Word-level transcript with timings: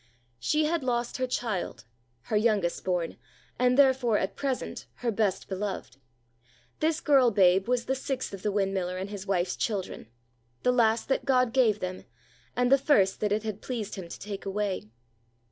She 0.39 0.65
had 0.65 0.83
lost 0.83 1.17
her 1.17 1.27
child, 1.27 1.85
her 2.23 2.35
youngest 2.35 2.83
born, 2.83 3.17
and 3.59 3.77
therefore, 3.77 4.17
at 4.17 4.35
present, 4.35 4.87
her 5.05 5.11
best 5.11 5.47
beloved. 5.47 5.97
This 6.79 6.99
girl 6.99 7.29
babe 7.29 7.67
was 7.67 7.85
the 7.85 7.93
sixth 7.93 8.33
of 8.33 8.41
the 8.41 8.51
windmiller 8.51 8.97
and 8.99 9.11
his 9.11 9.27
wife's 9.27 9.55
children, 9.55 10.07
the 10.63 10.71
last 10.73 11.07
that 11.09 11.23
God 11.23 11.53
gave 11.53 11.81
them, 11.81 12.05
and 12.55 12.71
the 12.71 12.79
first 12.79 13.19
that 13.19 13.31
it 13.31 13.43
had 13.43 13.61
pleased 13.61 13.93
Him 13.93 14.09
to 14.09 14.19
take 14.19 14.43
away. 14.43 14.89